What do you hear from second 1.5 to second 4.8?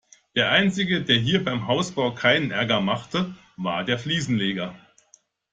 Hausbau keinen Ärger machte, war der Fliesenleger.